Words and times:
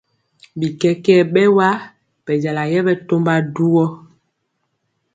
Bikɛkɛɛ 0.59 1.23
bɛwa 1.33 1.67
bɛjala 2.25 2.63
yɛ 2.71 2.79
ɓɛtɔmba 2.85 3.33
duwo. 3.53 3.85